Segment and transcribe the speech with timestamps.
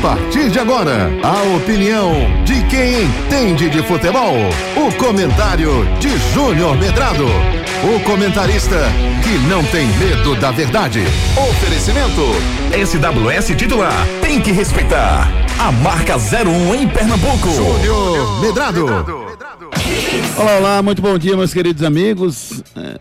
[0.00, 2.12] partir de agora, a opinião
[2.44, 4.36] de quem entende de futebol.
[4.76, 7.26] O comentário de Júnior Medrado.
[7.26, 8.76] O comentarista
[9.22, 11.00] que não tem medo da verdade.
[11.36, 12.22] Oferecimento.
[12.72, 14.06] SWS titular.
[14.20, 15.28] Tem que respeitar.
[15.58, 17.50] A marca 01 em Pernambuco.
[17.50, 18.86] Júnior Medrado.
[20.36, 22.62] Olá, olá, muito bom dia, meus queridos amigos.
[22.76, 22.98] É,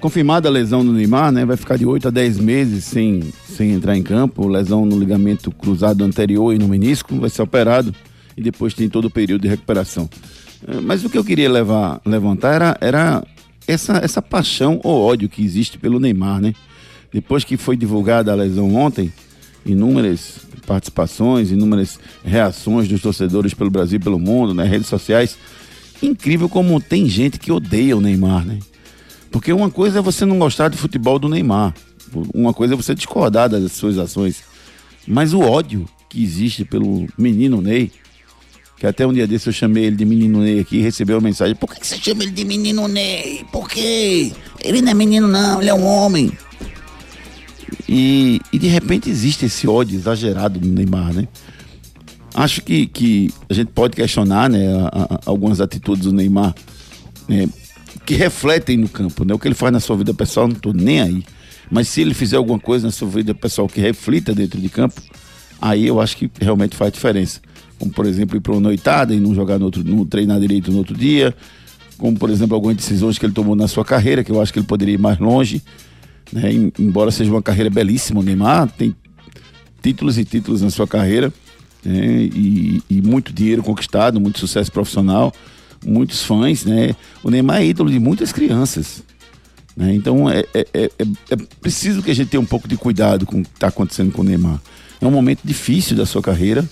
[0.00, 1.44] confirmada a lesão do Neymar, né?
[1.44, 4.48] Vai ficar de 8 a 10 meses sem, sem entrar em campo.
[4.48, 7.14] Lesão no ligamento cruzado anterior e no menisco.
[7.20, 7.94] Vai ser operado
[8.34, 10.08] e depois tem todo o período de recuperação.
[10.66, 13.24] É, mas o que eu queria levar, levantar era, era
[13.68, 16.54] essa, essa paixão ou ódio que existe pelo Neymar, né?
[17.12, 19.12] Depois que foi divulgada a lesão ontem,
[19.66, 24.72] inúmeras participações, inúmeras reações dos torcedores pelo Brasil e pelo mundo, nas né?
[24.72, 25.36] redes sociais.
[26.02, 28.58] Incrível como tem gente que odeia o Neymar, né?
[29.30, 31.74] Porque uma coisa é você não gostar do futebol do Neymar.
[32.34, 34.42] Uma coisa é você discordar das suas ações.
[35.06, 37.90] Mas o ódio que existe pelo menino Ney,
[38.76, 41.28] que até um dia desse eu chamei ele de menino Ney aqui e recebeu uma
[41.28, 43.44] mensagem: Por que você chama ele de menino Ney?
[43.52, 44.32] Por quê?
[44.60, 46.30] Ele não é menino, não, ele é um homem.
[47.88, 51.26] E, e de repente existe esse ódio exagerado no Neymar, né?
[52.34, 56.54] Acho que, que a gente pode questionar né, a, a, algumas atitudes do Neymar
[57.28, 57.48] né,
[58.06, 59.24] que refletem no campo.
[59.24, 59.34] Né?
[59.34, 61.24] O que ele faz na sua vida pessoal, não estou nem aí.
[61.70, 65.00] Mas se ele fizer alguma coisa na sua vida pessoal que reflita dentro de campo,
[65.60, 67.40] aí eu acho que realmente faz diferença.
[67.78, 70.70] Como, por exemplo, ir para uma noitada e não jogar no outro, não treinar direito
[70.72, 71.34] no outro dia.
[71.96, 74.58] Como, por exemplo, algumas decisões que ele tomou na sua carreira, que eu acho que
[74.58, 75.62] ele poderia ir mais longe.
[76.32, 76.50] Né?
[76.78, 78.94] Embora seja uma carreira belíssima, o Neymar tem
[79.82, 81.32] títulos e títulos na sua carreira.
[81.84, 82.28] Né?
[82.34, 85.32] E, e muito dinheiro conquistado, muito sucesso profissional
[85.84, 86.94] muitos fãs, né?
[87.22, 89.02] O Neymar é ídolo de muitas crianças.
[89.80, 89.94] Né?
[89.94, 93.40] Então é, é, é, é, preciso que a gente tenha um pouco de cuidado com
[93.40, 94.60] o que está acontecendo com o Neymar.
[95.00, 96.68] É um momento difícil da sua carreira,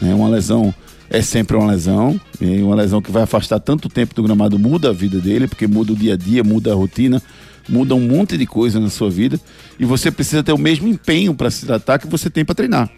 [0.00, 0.14] né?
[0.14, 0.74] uma lesão
[1.12, 4.90] é sempre uma lesão, e uma lesão que vai afastar tanto tempo do gramado muda
[4.90, 7.20] a vida dele, porque muda o dia a dia, muda a rotina,
[7.68, 9.38] muda um monte de coisa na sua vida,
[9.76, 12.88] e você precisa ter o mesmo empenho para se tratar que você tem para treinar.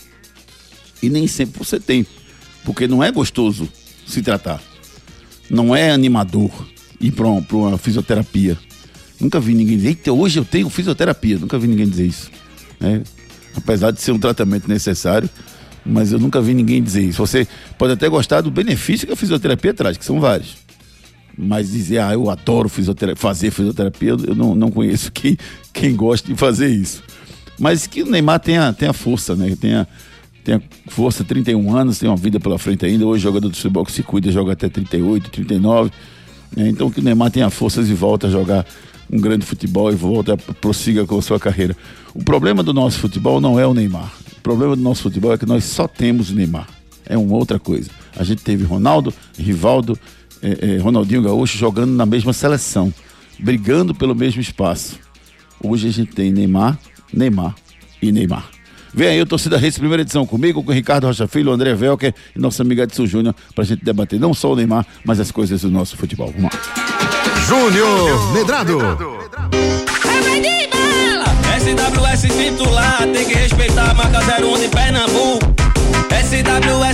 [1.02, 2.06] E nem sempre você tem,
[2.66, 3.66] porque não é gostoso
[4.06, 4.60] se tratar
[5.52, 6.50] não é animador
[6.98, 8.56] ir para uma, uma, fisioterapia.
[9.22, 11.38] Nunca vi ninguém dizer, Eita, hoje eu tenho fisioterapia.
[11.38, 12.28] Nunca vi ninguém dizer isso.
[12.80, 13.02] Né?
[13.56, 15.30] Apesar de ser um tratamento necessário,
[15.86, 17.24] mas eu nunca vi ninguém dizer isso.
[17.24, 17.46] Você
[17.78, 20.56] pode até gostar do benefício que a fisioterapia traz, que são vários.
[21.38, 25.38] Mas dizer, ah, eu adoro fisioterapia, fazer fisioterapia, eu não, não conheço quem,
[25.72, 27.00] quem gosta de fazer isso.
[27.60, 29.54] Mas que o Neymar tenha, tenha força, né?
[29.54, 29.86] Tenha,
[30.42, 33.06] tem força, 31 anos, tem uma vida pela frente ainda.
[33.06, 35.92] Hoje, jogador de futebol que se cuida, joga até 38, 39.
[36.56, 38.66] É, então, que o Neymar tenha forças e volta a jogar
[39.12, 41.76] um grande futebol e volta, prossiga com a sua carreira.
[42.14, 44.10] O problema do nosso futebol não é o Neymar.
[44.38, 46.66] O problema do nosso futebol é que nós só temos o Neymar.
[47.04, 47.90] É uma outra coisa.
[48.16, 49.98] A gente teve Ronaldo, Rivaldo,
[50.42, 52.92] é, é, Ronaldinho Gaúcho jogando na mesma seleção,
[53.38, 54.98] brigando pelo mesmo espaço.
[55.62, 56.78] Hoje a gente tem Neymar,
[57.12, 57.54] Neymar
[58.00, 58.48] e Neymar.
[58.94, 61.74] Vem aí o Torcida Race, primeira edição comigo, com o Ricardo Rocha Filho, o André
[61.74, 65.30] Velker e nossa amiga Edson Júnior, pra gente debater não só o Neymar, mas as
[65.30, 66.32] coisas do nosso futebol.
[66.34, 67.11] Vamos lá.
[67.52, 68.78] Júnior Medrado.
[71.58, 75.61] SWS titular, tem que respeitar a marca 01 de Pernambuco.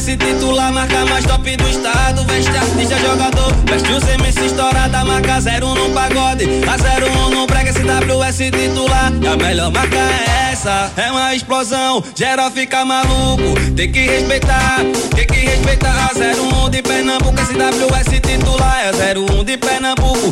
[0.09, 2.25] SWS titular, marca mais top do estado.
[2.25, 6.45] Veste artista, jogador, veste o CMC estourada, marca 01 no pagode.
[6.67, 9.13] A 01 no brega, SWS titular.
[9.21, 12.03] E a melhor marca é essa, é uma explosão.
[12.15, 14.79] Geral fica maluco, tem que respeitar,
[15.15, 16.11] tem que respeitar.
[16.11, 18.79] A 01 de Pernambuco, SWS titular.
[18.81, 20.31] É 01 de Pernambuco.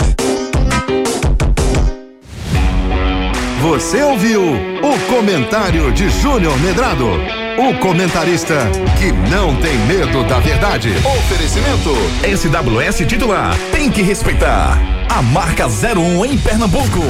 [3.60, 7.08] Você ouviu o comentário de Júnior Medrado,
[7.59, 8.55] o comentarista
[8.99, 10.93] que não tem medo da verdade.
[11.19, 11.91] Oferecimento
[12.22, 14.78] SWS titular, tem que respeitar.
[15.09, 17.00] A marca 01 em Pernambuco.